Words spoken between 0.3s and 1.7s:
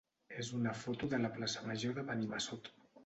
és una foto de la plaça